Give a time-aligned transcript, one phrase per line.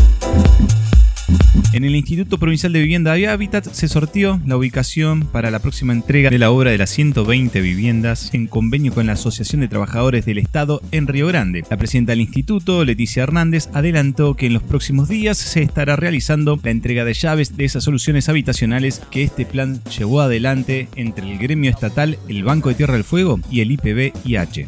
[1.73, 5.93] En el Instituto Provincial de Vivienda y Hábitat se sortió la ubicación para la próxima
[5.93, 10.25] entrega de la obra de las 120 viviendas en convenio con la Asociación de Trabajadores
[10.25, 11.63] del Estado en Río Grande.
[11.69, 16.59] La presidenta del instituto, Leticia Hernández, adelantó que en los próximos días se estará realizando
[16.61, 21.37] la entrega de llaves de esas soluciones habitacionales que este plan llevó adelante entre el
[21.37, 24.67] gremio estatal, el Banco de Tierra del Fuego y el IPB-IH.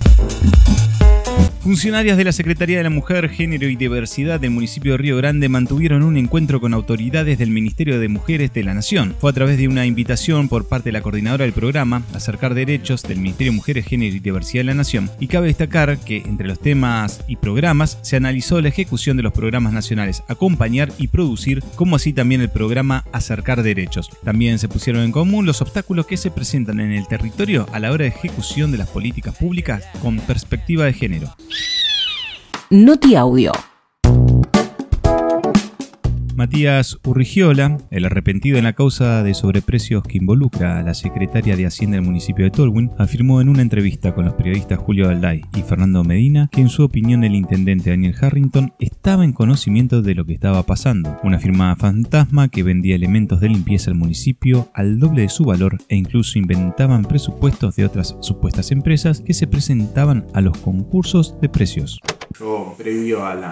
[1.63, 5.47] Funcionarias de la Secretaría de la Mujer, Género y Diversidad del municipio de Río Grande
[5.47, 9.15] mantuvieron un encuentro con autoridades del Ministerio de Mujeres de la Nación.
[9.17, 13.03] Fue a través de una invitación por parte de la coordinadora del programa, Acercar Derechos
[13.03, 15.09] del Ministerio de Mujeres, Género y Diversidad de la Nación.
[15.21, 19.31] Y cabe destacar que entre los temas y programas se analizó la ejecución de los
[19.31, 24.09] programas nacionales Acompañar y Producir, como así también el programa Acercar Derechos.
[24.25, 27.93] También se pusieron en común los obstáculos que se presentan en el territorio a la
[27.93, 31.33] hora de ejecución de las políticas públicas con perspectiva de género.
[32.73, 33.51] Noti Audio.
[36.35, 41.67] Matías Urrigiola, el arrepentido en la causa de sobreprecios que involucra a la secretaria de
[41.67, 45.61] Hacienda del municipio de Tolwyn, afirmó en una entrevista con los periodistas Julio Alday y
[45.61, 50.25] Fernando Medina que en su opinión el intendente Daniel Harrington estaba en conocimiento de lo
[50.25, 55.21] que estaba pasando, una firma fantasma que vendía elementos de limpieza al municipio al doble
[55.21, 60.41] de su valor e incluso inventaban presupuestos de otras supuestas empresas que se presentaban a
[60.41, 61.99] los concursos de precios.
[62.39, 63.43] Yo, previo al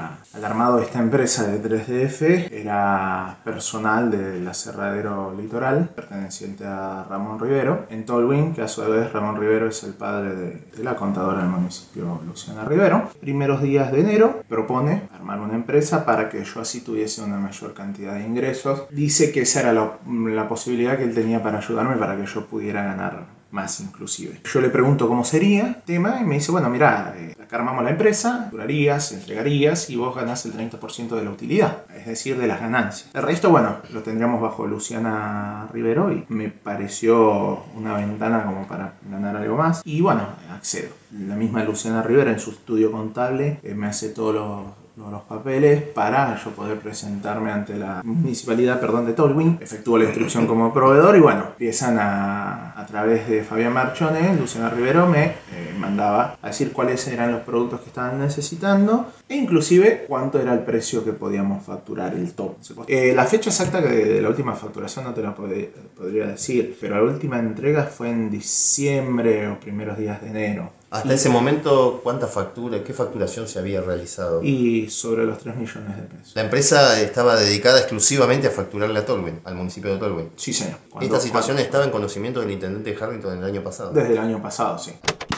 [0.43, 7.85] armado de esta empresa de 3DF, era personal del aserradero litoral, perteneciente a Ramón Rivero,
[7.89, 11.49] en Tolwyn, que a su vez Ramón Rivero es el padre de, la contadora del
[11.49, 13.11] municipio, Luciana Rivero.
[13.19, 17.75] Primeros días de enero propone armar una empresa para que yo así tuviese una mayor
[17.75, 18.85] cantidad de ingresos.
[18.89, 22.47] Dice que esa era la, la posibilidad que él tenía para ayudarme para que yo
[22.47, 24.39] pudiera ganar más inclusive.
[24.43, 27.91] Yo le pregunto cómo sería el tema y me dice, bueno, mira, eh, armamos la
[27.91, 32.61] empresa, durarías, entregarías y vos ganás el 30% de la utilidad, es decir, de las
[32.61, 33.09] ganancias.
[33.13, 38.93] El resto, bueno, lo tendríamos bajo Luciana Rivero y me pareció una ventana como para
[39.09, 40.93] ganar algo más y bueno, accedo.
[41.11, 45.81] La misma Luciana Rivero en su estudio contable eh, me hace todos los los papeles
[45.81, 49.57] para yo poder presentarme ante la municipalidad perdón, de Tolwyn.
[49.61, 54.69] Efectúo la inscripción como proveedor y bueno, empiezan a, a través de Fabián Marchone, Luciana
[54.69, 60.05] Rivero me eh, mandaba a decir cuáles eran los productos que estaban necesitando e inclusive
[60.07, 62.57] cuánto era el precio que podíamos facturar, el top.
[62.87, 67.11] Eh, la fecha exacta de la última facturación no te la podría decir, pero la
[67.11, 70.80] última entrega fue en diciembre o primeros días de enero.
[70.91, 74.43] Hasta ese momento, ¿cuánta factura, qué facturación se había realizado?
[74.43, 76.35] Y sobre los 3 millones de pesos.
[76.35, 80.31] La empresa estaba dedicada exclusivamente a facturarle a Tolwyn, al municipio de Tolwyn.
[80.35, 80.79] Sí, señor.
[80.99, 83.91] ¿Esta situación estaba en conocimiento del intendente Harrington el año pasado?
[83.93, 84.91] Desde el año pasado, sí.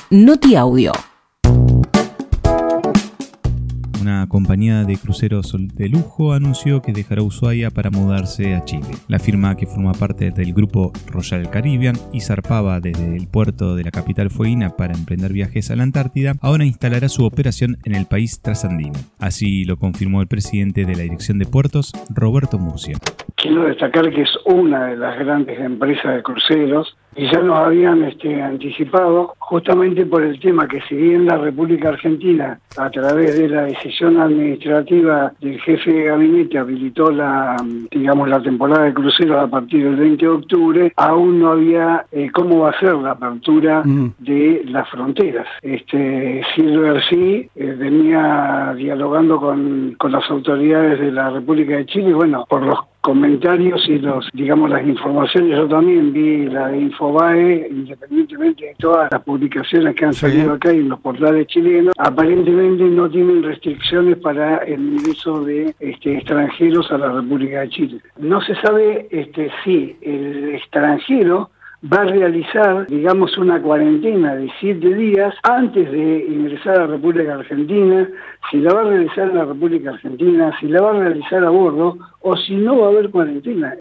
[0.09, 0.92] Noti Audio
[4.03, 8.90] una compañía de cruceros de lujo anunció que dejará Ushuaia para mudarse a Chile.
[9.08, 13.86] La firma que forma parte del grupo Royal Caribbean y zarpaba desde el puerto de
[13.86, 18.06] la capital fueguina para emprender viajes a la Antártida, ahora instalará su operación en el
[18.06, 19.00] país trasandino.
[19.19, 22.97] Así lo confirmó el presidente de la Dirección de Puertos, Roberto Murcia.
[23.38, 28.41] Quiero destacar que es una de las grandes empresas de cruceros ya nos habían este,
[28.41, 33.63] anticipado justamente por el tema que si bien la República Argentina a través de la
[33.63, 37.57] decisión administrativa del jefe de gabinete habilitó la
[37.92, 42.30] digamos la temporada de cruceros a partir del 20 de octubre aún no había eh,
[42.31, 44.13] cómo va a ser la apertura mm.
[44.19, 51.30] de las fronteras este Silver Sea eh, venía dialogando con, con las autoridades de la
[51.30, 55.58] República de Chile y bueno por los comentarios y los, digamos, las informaciones.
[55.58, 60.72] Yo también vi la de Infobae, independientemente de todas las publicaciones que han salido acá
[60.72, 66.98] en los portales chilenos, aparentemente no tienen restricciones para el ingreso de este, extranjeros a
[66.98, 68.02] la República de Chile.
[68.18, 71.50] No se sabe este, si el extranjero
[71.91, 77.35] va a realizar, digamos, una cuarentena de siete días antes de ingresar a la República
[77.35, 78.07] Argentina,
[78.50, 81.50] si la va a realizar en la República Argentina, si la va a realizar a
[81.50, 83.75] bordo o si no va a haber cuarentena.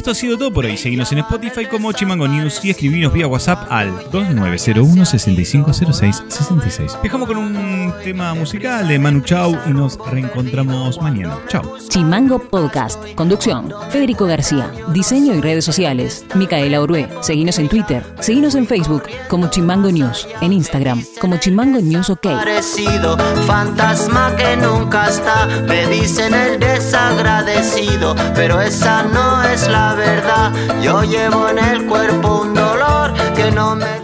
[0.00, 0.78] Esto ha sido todo por hoy.
[0.78, 6.98] Seguimos en Spotify como Chimango News y escribinos vía WhatsApp al 2901 6506 66.
[7.02, 11.36] Dejamos con un tema musical de Manu Chao y nos reencontramos mañana.
[11.48, 11.76] Chao.
[11.90, 13.12] Chimango Podcast.
[13.14, 13.74] Conducción.
[13.90, 14.72] Federico García.
[14.88, 16.24] Diseño y redes sociales.
[16.34, 17.06] Micaela Orué.
[17.20, 18.02] Seguinos en Twitter.
[18.20, 20.26] Seguinos en Facebook como Chimango News.
[20.40, 22.22] En Instagram como Chimango News OK.
[22.22, 25.46] Parecido, fantasma que nunca está.
[25.68, 29.68] Me dicen el desagradecido, pero esa no es
[30.82, 34.00] Yo llevo en el cuerpo un dolor que no me